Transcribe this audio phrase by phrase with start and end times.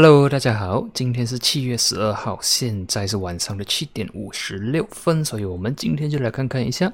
[0.00, 6.92] Hello，大家好，今天是七月十二号，现在是晚上的七点五十六分，所以我们今天就来看看一下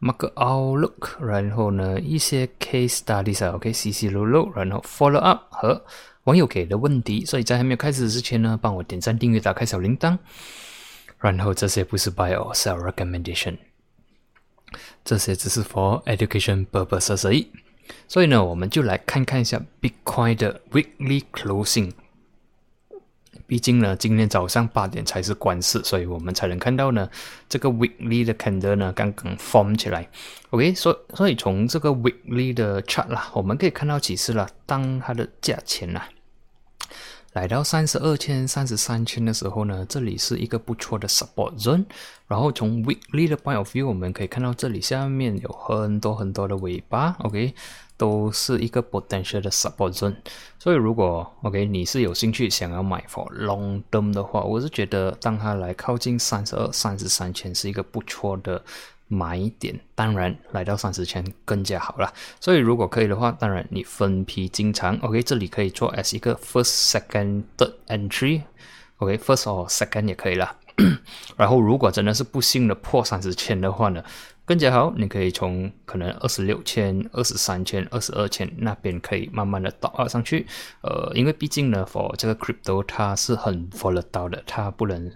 [0.00, 5.84] Market Outlook，然后呢一些 Case Studies，OK，C C 罗罗，然后 Follow Up 和
[6.22, 7.24] 网友给的问题。
[7.24, 10.16] 所以在还没有开始之前呢，帮我点赞、订阅、打开小铃铛。
[11.18, 13.56] 然后这些不是 Buy or Sell Recommendation，
[15.04, 17.48] 这些只是 For Education Purposes 而已。
[18.06, 21.90] 所以呢，我们就来看看一下 Bitcoin 的 Weekly Closing。
[23.46, 27.08] 毕竟呢，今天早上八点才是关市，所以我们才能看到呢，
[27.48, 30.08] 这个 weekly 的 candle 呢刚刚 form 起来。
[30.50, 36.08] OK，所所以从这个 weekly 的 chart 啦，我们可以看到其实了，当它的价钱啦
[37.34, 41.84] 来到三十二千、三十三千的时候呢，这里是一个不错的 support zone。
[42.28, 47.16] 然后从 weekly 的 point of view，我们可以看到这里下面有很多很多的尾巴。
[47.20, 47.52] OK。
[47.96, 50.16] 都是一个 potential 的 support zone，
[50.58, 58.60] 所以如果 OK 你是有兴趣想要买 for long term 的话，我是觉得当它来靠近三十二、三十三千是一个不错的
[59.14, 59.78] 买点。
[59.94, 62.12] 当然来到三十千更加好了。
[62.40, 64.98] 所以如果可以的话，当然你分批进场。
[65.02, 68.42] OK 这里可以做 as 一个 first、second、third entry。
[68.98, 70.56] OK first or second 也可以了。
[71.36, 74.02] 然后如果真的是不幸的破三十千的话呢？
[74.46, 80.46] 更加好，你可以从可能二十六千、二十三千、二十二千那边可以慢慢的倒上去。
[80.82, 85.10] 呃，因为毕竟呢，for 这个 crypto 它是很 volatile 的，它不能，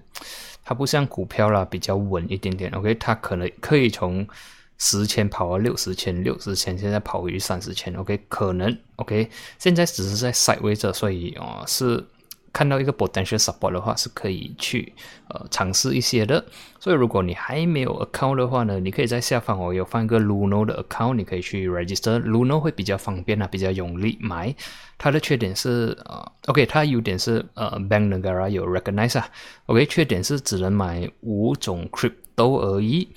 [0.69, 2.71] 它不像股票啦比较稳一点点。
[2.73, 4.29] OK，它可能可以从
[4.77, 7.95] 十千跑到六十千、六十千，现在跑回三十千。
[7.95, 12.05] OK，可能 OK，现在只是在 side 位着，所以啊是。
[12.53, 14.93] 看到一个 potential support 的话，是可以去
[15.29, 16.45] 呃尝试一些的。
[16.81, 22.21] 所以如果你还没有 account 的话呢，你可以在下方我有放一个 Luno 的 account，你可以去 register。
[22.23, 24.55] Luno 会比较方便啊，比较容易买。
[24.97, 29.29] 它的缺点是呃，OK，它优点是呃，Bank Negara 有 recognize 啊。
[29.67, 33.09] OK，缺点是只能买五种 crypto 而已。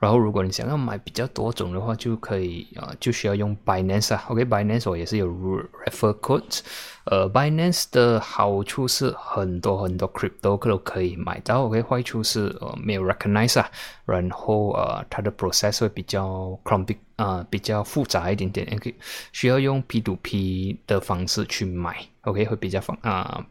[0.00, 4.24] 然后，如果你想要买比较多种的话，就可以啊，就需要用 Binance 啊。
[4.28, 6.60] OK，Binance 我也是有 refer code。
[7.04, 11.64] 呃，Binance 的好处是很多很多 crypto 都可以买到。
[11.64, 13.70] OK，坏处是呃没有 recognize 啊。
[14.06, 18.66] 然后呃，它的 process 会比较 complex 啊，比较复杂一点点。
[18.74, 18.94] OK，
[19.32, 21.96] 需要用 P to P 的方式去买。
[22.22, 23.44] OK，会比较方啊。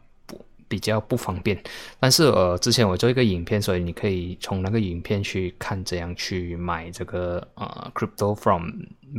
[0.70, 1.60] 比较不方便，
[1.98, 8.70] 但是呃，之前我做一个影片，所以你可以从那个影片去看怎样去买这个呃 crypto from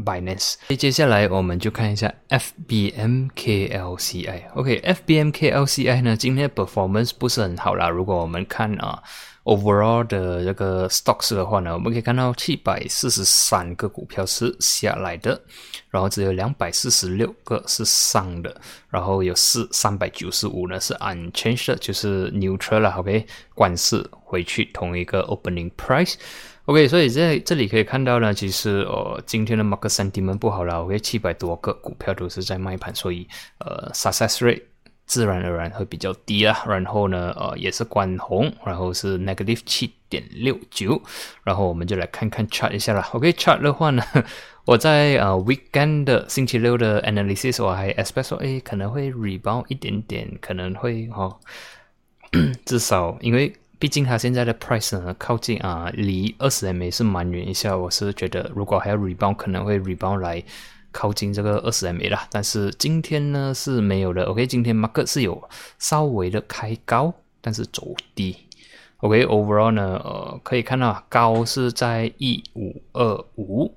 [0.05, 0.55] Binance。
[0.77, 3.73] 接下来我们就看一下 FBMKLCI。
[4.55, 7.89] OK，FBMKLCI 呢，今天的 performance 不是很好啦。
[7.89, 9.03] 如果我们看啊。
[9.43, 15.41] Overall 的这个 stocks 的话呢，我们可以看到七百四十三个股票是下来的，
[15.89, 18.55] 然后只有两百四十六个是上的，
[18.89, 23.25] 然后有四三百九十五呢是 unchanged，就是 neutral 了，OK，
[23.55, 34.70] 关市回去同一个 opening price，OK，所以在这里可以看到呢，其实呃今天的 market sentiment 不好了，OK，七百多个股票都是在卖盘，所以呃 success rate。
[35.11, 41.01] 自然而然会比较低啊，然后呢，呃，也是关红，然后是 negative 七点六九，
[41.43, 43.05] 然后我们就来看看 chart 一下啦。
[43.11, 44.01] OK，chart 的话呢，
[44.63, 51.37] 我在呃 weekend 的星期六的 analysis 我还 expect 说，哎，可能会 rebound 一点点，可能会哦，
[52.63, 60.41] 至少因为毕竟它现在的 price 呢靠近啊，离二十 MA 是蛮远一下，我是觉得如果还要 rebound，可能会 rebound 来。
[60.91, 64.23] 靠近这个二十 MA 啦，但是今天呢是没有的。
[64.25, 65.41] OK，今天 market 是有
[65.79, 68.35] 稍微的开高，但是走低。
[68.97, 73.73] OK，overall 呢，呃，可以看到高是在一五二五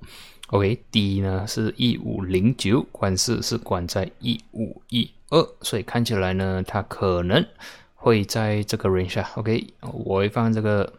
[0.49, 7.47] ，OK，低呢是一五零九，管是是管在一五一二，所以看起来呢，它可能
[7.95, 9.25] 会在这个 range。
[9.37, 10.93] OK，我会放这个。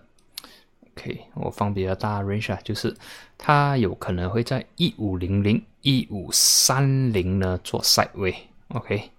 [0.97, 2.95] OK，我放比较大 range 啊，就是
[3.37, 9.11] 它有可能会在一五零零、一五三零呢做 side way，OK，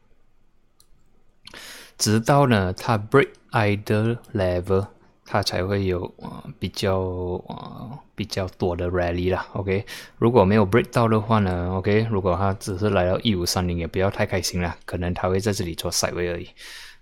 [1.98, 4.86] 直到呢它 break either level，
[5.26, 6.98] 它才会有啊比较
[7.46, 9.84] 啊比较多的 rally 啦，OK，
[10.16, 16.48] 如果没有 break 到的话呢，OK，如果它只是来到一五三零，也不要太开心了，可能它会在这里做 side way 而已。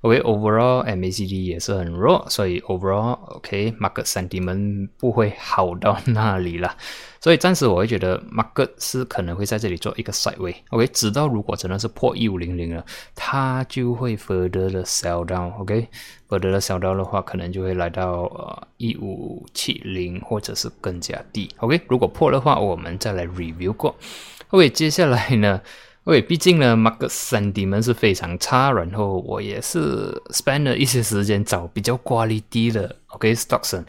[0.04, 6.76] OK，overall MACD 也是很弱，所以 overall OK，market sentiment 不会好到那里了。
[7.22, 10.54] 所以暂时我会觉得 market 是可能会在这里做一个 side way。
[10.68, 12.84] OK，直到如果真的是破一五零零了，
[13.14, 15.50] 它就会 further 的 sell down。
[15.58, 21.48] OK，further 的 sell down 的话，可能就会来到呃一五七零或者是更加低。
[21.60, 23.96] OK，如果破的话，我们再来 review 过。
[24.50, 25.62] OK，接下来呢？
[26.04, 33.82] 喂毕竟呢，market sentiment 是非常差，然后我也是 spend 了一些时间找比较 quality 的 OK stocks。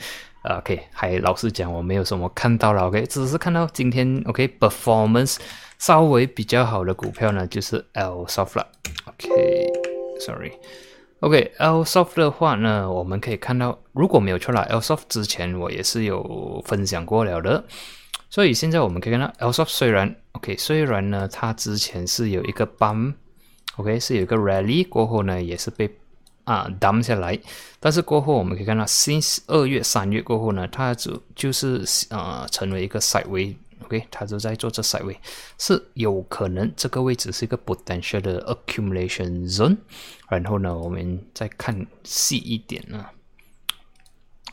[0.44, 2.88] OK，还老实讲，我没有什么看到了。
[2.88, 5.38] OK，只是看到今天 OK performance
[5.78, 8.68] 稍微比较好的股票呢，就是 L Soft 了。
[9.08, 10.54] OK，Sorry。
[11.20, 17.66] OK，L Soft 的话呢，我们可以看到，如果没有错了，L Soft 之前我也是有分享过了的。
[18.30, 25.90] 所以现在我们可以看到，L Soft 虽然 OK，虽然呢，它之前是有一个 bump，OK，是有一个 rally 过后呢，也是被
[26.44, 27.40] 啊 down 下来，
[27.80, 35.16] 但是过后我们可以看到，since 二月、三月过后呢，它就就是呃成为一个 sideway，OK，它就在做这 sideway，
[35.58, 39.78] 是有可能这个位置是一个 potential 的 accumulation zone，
[40.28, 43.06] 然后呢，我们再看细一点呢。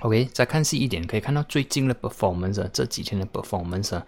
[0.03, 4.01] OK，再看细一点，可以看到最近的 performance，这几天的 performance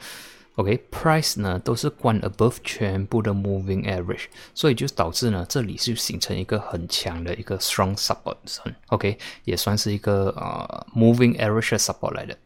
[0.56, 12.36] OK，price 呢都是关 above 全部的 moving average，所以就导致呢这里是形成一个很强的一个 strong support，OK，也算是一个呃 moving average 的 support 来的。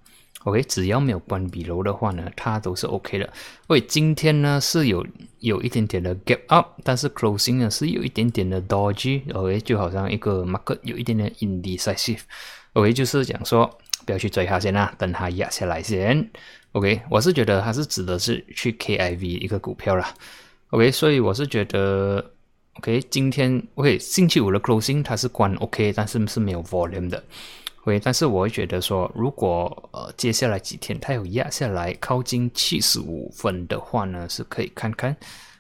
[0.45, 3.31] OK，只要没有关闭楼的话呢，它都是 OK 的。
[3.67, 5.05] 喂，今天呢是有
[5.41, 12.21] 有一点点的 gap up，但是 closing 呢是有一点点的 dodgy，OK，就好像一个 market 有一点点 indecisive。
[12.75, 13.79] OK，就是讲说
[14.09, 16.27] 不要去追它先啦，等它压下来先。
[16.73, 20.15] OK，我是觉得它是指的是去 KIV 一个股票啦。
[20.71, 22.25] OK，所以我是觉得
[22.79, 27.23] OK，今天 OK 星期五的 closing 它是关 OK，但是是没有 volume 的。
[27.83, 35.15] OK，但是我会觉得说，如果呃接下来几天它有压下来靠近七十五分的话呢，是可以看看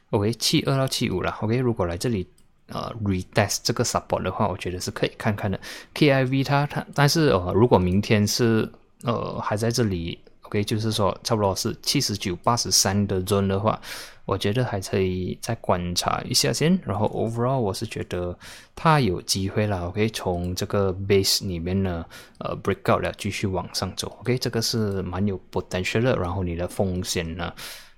[0.08, 1.30] OK 七二到七五了。
[1.42, 2.26] OK，如果来这里。
[2.68, 5.58] 呃，Redes 这个 support 的话，我觉得是可以看看的。
[5.94, 8.70] KIV 它它，但是呃，如果明天是
[9.04, 13.80] 呃还在这里，OK，就是说差不多是七十九、八十三的 zone 的话，
[14.26, 16.78] 我觉得还可以再观察一下先。
[16.84, 18.38] 然后 overall 我是觉得
[18.76, 22.04] 它有机会了，OK，从这个 base 里面呢，
[22.38, 26.14] 呃，break out 了，继续往上走，OK，这个是蛮有 potential 的。
[26.16, 27.50] 然后你的风险呢，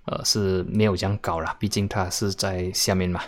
[0.06, 3.20] 呃，是没有这样高了，毕竟它是在下面嘛。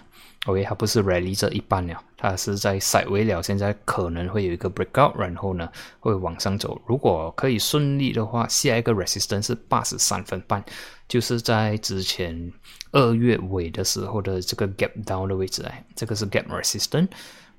[0.46, 3.40] OK，它不是 rally 这一半了，它是在 side 位了。
[3.40, 5.68] 现在可能会有一个 breakout，然后呢
[6.00, 6.80] 会往上走。
[6.84, 10.64] 如果可以顺利的话，下一个 resistance 是八十三分半，
[11.06, 12.52] 就是在之前
[12.90, 17.08] 二月尾的时候的这个 gap down 的位置哎，这个是 gap resistance。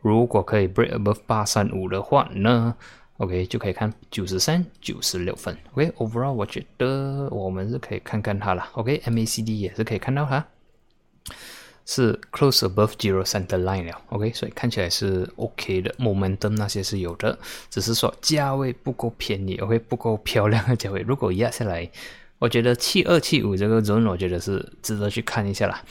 [0.02, 2.76] 如果可以 break above 八三五的话呢
[3.18, 5.58] ，OK 就可以看九十三、九十六分。
[5.74, 8.68] OK，overall 我觉得我们是可以看看它了。
[8.74, 10.46] OK，MACD 也是可以看到它。
[11.86, 17.38] 是 close above zero center line 了，OK，所以看起来是 OK 的，momentum 那些是有的，
[17.70, 21.02] 只是说价位不够便宜，OK，不够漂亮的价位。
[21.02, 21.90] 如果压下来，
[22.40, 25.84] 我觉得七二七五这个 zone，我觉得是值得去看一下啦。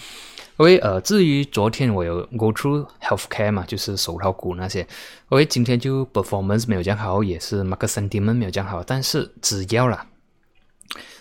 [0.59, 4.87] OK，呃，至于昨天我有 go through healthcare 嘛，就是手套股那些
[5.31, 10.07] ，OK，今天就 performance 没有讲好，也是 market sentiment 没有讲好，但是只要啦。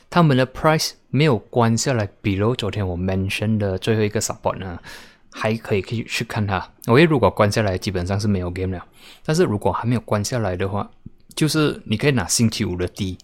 [0.09, 4.77] 他们的 price 没有关下来，比如昨天我 mention 的最后一个 support 呢，
[5.31, 6.69] 还可以可以去看它。
[6.87, 8.85] 我为如果关下来，基本上是没有 game 了。
[9.23, 10.91] 但是如果还没有关下来的话，
[11.33, 13.17] 就是你可以拿星期五的低，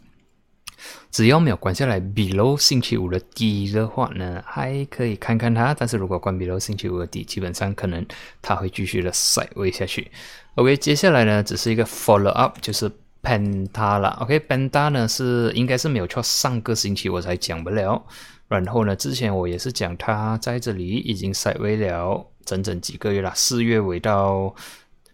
[1.12, 5.74] 只要没有关下来，below 星期五的低的话呢，还可以看看它。
[5.74, 8.06] 但是如果关 below 星期五的低，基本上可能
[8.42, 10.12] 它会继续的 side way 下去。
[10.56, 12.92] OK，接下来呢，只是一个 follow up，就是。
[13.24, 18.02] Penta 了，OK，Penta 呢是应该是没有错，上个星期我才讲不了。
[18.48, 24.56] 然后呢，之前我也是讲它在这里已经塞位了整整几个月了，四月尾到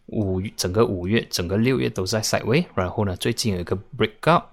[0.07, 2.63] 五整个五月，整个六月都在塞位。
[2.75, 4.43] 然后呢，最近有一个 breakout，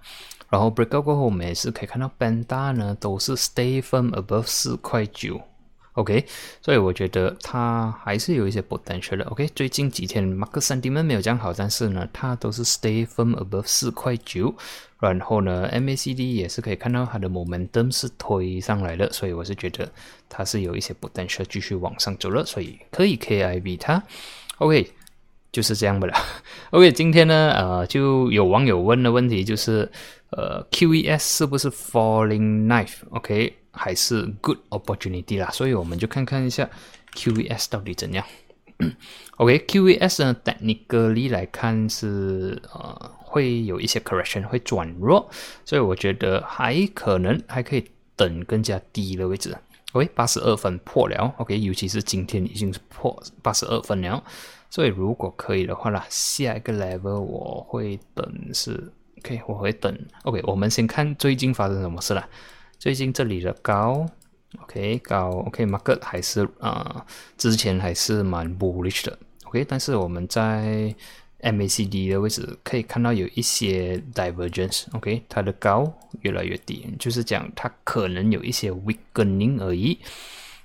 [0.51, 5.41] 然后 breakout 过后，我们也是可以看到 Banda 呢都是 stay firm above 四块九。
[5.95, 6.25] OK，
[6.63, 9.25] 所以我觉得它还是有一些 potential 的。
[9.25, 14.55] OK，最近几天 Mark 三 D 们没有这样好，但是呢，它都是 stay firm above 四块九。
[15.01, 19.91] 然后呢，MACD 也是可以看到它的 momentum 是推上来了，所以我是觉得
[20.29, 24.03] 它是有一些 potential 继续往上走了，所以可以 KIV 它。
[24.59, 24.93] OK，
[25.51, 26.15] 就是这样的了。
[26.71, 29.91] OK，今天呢，呃，就有网友问的问题就是，
[30.33, 33.57] 呃，QES 是不是 falling knife？OK。
[33.73, 36.69] 还是 good opportunity 啦，所以我们就看看一下
[37.15, 38.27] QVS 到底怎样。
[39.39, 45.31] OK，QVS 呢，technically 来看是呃会有一些 correction 会转弱，
[45.65, 49.57] 所以我觉得还可能还可以等更加低的位置。
[49.93, 51.33] OK，八十二分破了。
[51.39, 54.21] OK，尤其是今天已经是破八十二分了，
[54.69, 62.27] 所以如果可以的话啦，下一个 level 我会等是 OK，我会等 OK，我们先看最近发生什么事了。
[62.79, 64.07] 最近这里的高
[64.63, 67.05] OK 高 OK，market 还是啊，
[67.37, 69.19] 之前还是蛮 bullish 的。
[69.45, 70.95] OK，但是我们在
[71.43, 74.85] MACD 的位置可以看到有一些 divergence。
[74.93, 79.99] OK，它的高越来越低，就是讲它可能有一些 weakening 而已。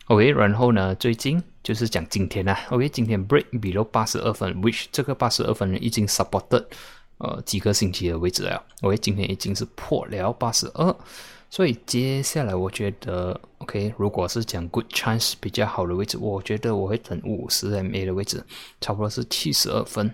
[0.06, 6.64] OK，然后呢，最近就是讲今天啊，OK，今天 break below 八十二分，which 这个八十二分已经 supported
[7.18, 8.64] 呃几个星期的位置了。
[8.82, 10.96] OK，今天已经是破了八十二。
[11.48, 18.44] 所以接下来我觉得，OK，如果是讲 good chance 比较好的位置，我觉得我会等五十 MA 的位置，
[18.82, 20.12] 差不多是七十二分。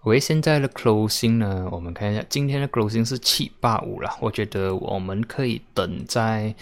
[0.00, 6.56] OK，现在的 closing 呢，我们看一下，今天的 closing 是七八五了，我觉得我们可以等在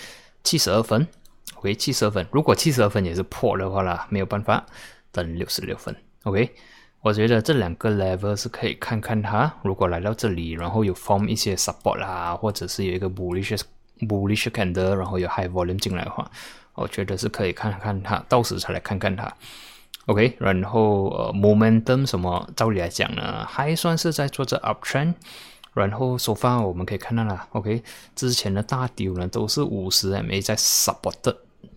[0.45, 1.07] 七十二分。
[1.55, 4.67] OK，七十二分，如果七十二分也是破的话啦，没有办法，
[5.11, 5.97] 等六十六分。
[6.25, 6.53] OK。
[7.03, 13.61] 我觉得这两个 level 是可以看看它，如果来到这里，然后有 form 一些 support 啦，或者是有一个 bullish
[13.99, 16.31] bullish candle，然后有 high volume 进来的话，
[16.75, 19.33] 我觉得是可以看看它，到时才来看看它。
[20.07, 25.15] OK，然后呃 momentum 什么，照理来讲呢，还算是在做着 uptrend，
[25.75, 27.83] 然后 so far 我们可以看到了，OK，
[28.15, 31.35] 之前的大丢呢都是五十 MA 在 support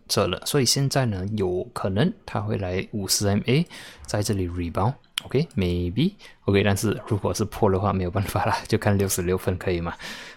[0.08, 3.65] 这了，所以现在呢有可能它会来五十 MA
[4.05, 4.94] 在这里 rebound。
[5.25, 9.94] OK，maybe，OK，但是如果是破的话，没有办法了，就看六十六分可以吗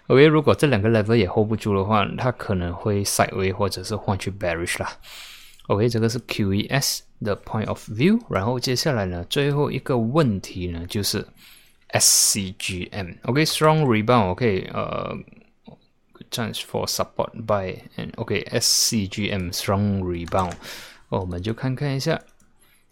[0.07, 4.90] ？OK，如果这两个 level 也 hold 不住的话，它可能会 sideway 或者是换去 bearish 啦。
[5.66, 8.18] OK，这个是 QES 的 point of view。
[8.30, 11.26] 然后接下来呢，最后一个问题呢，就是
[11.90, 13.16] SCGM。
[13.25, 14.30] OK，strong rebound。
[14.30, 15.14] OK，呃
[16.30, 20.54] ，chance for support by and OK，SCGM strong rebound。
[21.11, 22.18] 我们就看看一下。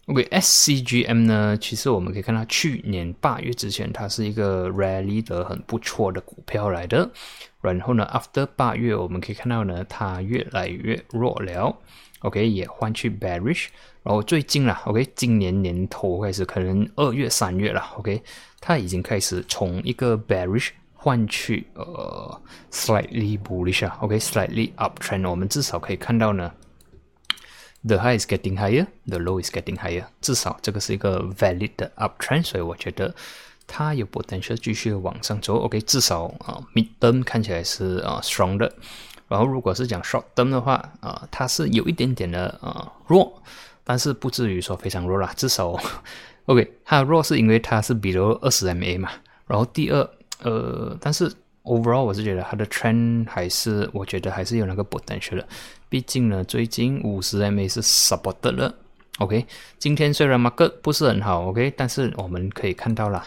[0.07, 1.57] OK，SCGM 呢？
[1.57, 7.09] 其实我们可以看到，去年八月之前，它是一个 rally 的很不错的股票来的。
[7.59, 11.75] 然后呢，after 八月，我们可以看到呢，它越来越弱了。
[12.19, 13.65] OK，也换去 bearish。
[14.01, 18.23] 然后最近啦，OK，今年年头开始，可能二月、三月了，OK，
[18.61, 25.29] 它已经开始从一个 bearish 换去呃 slightly bullish 啊，OK，slightly uptrend。
[25.29, 26.49] 我们至少可以看到呢。
[27.85, 30.05] The high is getting higher, the low is getting higher。
[30.19, 33.13] 至少这个是一个 valid 的 uptrend，所以我觉得
[33.65, 35.57] 它有 potential 继续往上走。
[35.59, 38.73] OK，至少啊，mid term 看起来是啊 strong 的。
[39.27, 43.41] 然后如果是讲 short term 的话，啊，它是有一点点的啊弱，
[43.83, 45.31] 但是不至于说非常弱啦。
[45.35, 45.79] 至少
[46.45, 49.09] OK，它的弱是因为它是比如二十 MA 嘛。
[49.45, 50.09] 然后第二，
[50.41, 51.31] 呃，但是。
[51.67, 55.45] Overall，我是觉得它的 trend 还是，我觉得还是有那个 potential 的。
[55.89, 58.75] 毕竟呢，最近五十 MA 是 support 了。
[59.19, 59.45] OK，
[59.79, 63.25] 今天虽然 market 不是很好，OK，但是我们可以看到了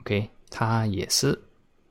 [0.00, 1.40] ，OK，它也是，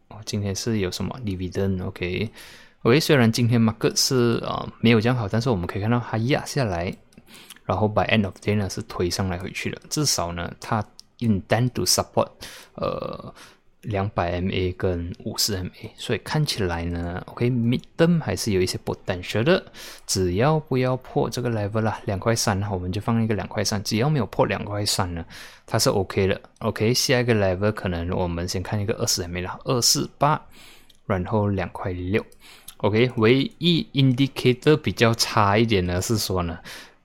[0.10, 6.96] 哦，今天是有什么 dividend？OK，OK，虽然今天 market 是啊没有这样好，但是我们可以看到它压下来，
[7.66, 9.82] 然后 by end of day 呢是推上来回去了。
[9.90, 10.86] 至少呢，它
[11.20, 12.30] intend to support，
[12.75, 13.34] 呃。
[13.81, 19.63] 两百 MA 跟五十 MA，所以看起来呢，OK，mid term 还是有一些 potential 的，
[20.05, 25.25] 只要不要破这个 level 啦，两块三，我们就放一个两块三，只要没有破两块三呢，
[25.65, 26.39] 它是 OK 的。
[26.59, 30.39] OK，下一个 level 可能我们先看一个二十 MA 啦，二四八，
[31.07, 32.23] 然后两块六。
[32.77, 36.59] OK，唯一 indicator 比较差一点呢是说呢。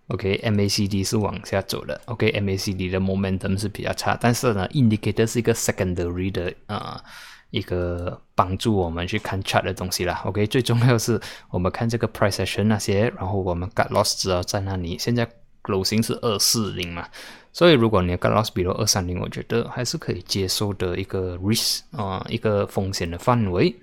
[0.08, 2.00] OK，MACD 是往下走的。
[2.04, 7.02] OK，MACD 的 momentum 是比较差，但是呢，indicator 是一个 secondary 的啊
[7.50, 10.22] 一个帮助我们去看 chart 的东西啦。
[10.24, 11.20] OK，最重要是
[11.50, 14.96] 我们看这个 price action 那些，然后我们 got loss 只要在那里。
[14.98, 15.28] 现在
[15.64, 17.08] closing 是二四零嘛，
[17.52, 23.74] 所以如果你 got loss 比如二三零，我觉得还是可以接受的一个 risk 啊一个风险的范围。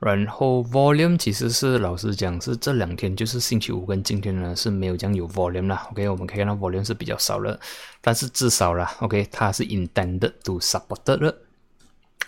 [0.00, 5.86] 然后 volume 其实是老实讲是这两天就是星期五跟今天呢是没有这样有 volume 啦。
[5.90, 7.60] OK，我们可以看到 volume 是比较少了，
[8.00, 11.36] 但是至少啦，OK，它是 intended to support 的，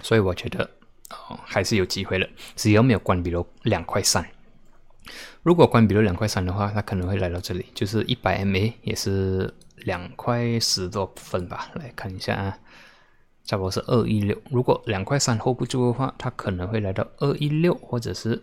[0.02, 0.68] 所以我觉得
[1.08, 4.22] 哦还是有机会的，只要没有关闭了两块三。
[5.42, 11.70] 如果关闭了两块三的话，它可能会来到这里，就是一百 MA 也是两块十多分吧。
[11.74, 12.58] 来看一下啊。
[13.44, 18.42] 差不多是二一六，如果两块三 hold 不住的话，它可能会来到二一六或者是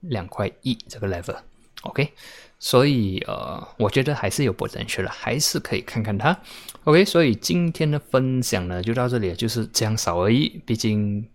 [0.00, 2.12] 两块一这个 level，OK，
[2.58, 6.36] 所以呃，我觉得还是有 potential 了，还是可以看看它
[6.84, 11.28] ，OK，所以今天的分享呢就到这里，就是这样少而已，毕竟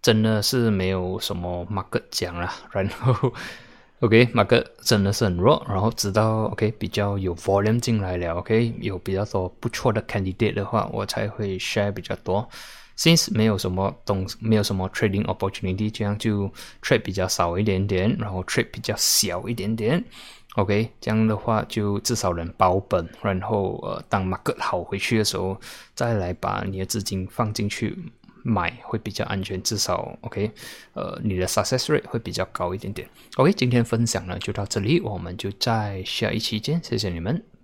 [0.00, 3.32] 真的是没有什么 market 讲了，然后。
[4.00, 12.46] OK，马哥真的是很弱，然后直到 OK 比较有 volume 进来了，OK 有比较多不错的 candidate 的话，我才会 share 比较多。
[12.98, 16.50] since 没有什么东，没有什么 trading opportunity，这样就
[16.82, 20.04] trade 比较少一点点，然后 trade 比较小一点点。
[20.56, 25.58] OK，这样的话就至少能保本，然后呃，当 market 好回去的时候，
[25.94, 27.96] 再来把你的资金放进去
[28.46, 29.60] 买，会比较安全。
[29.62, 30.50] 至少 OK，
[30.94, 33.08] 呃，你的 success rate 会比较高一点点。
[33.36, 37.55] OK，今天分享呢就到这里，我们就在下一期见，谢谢你们。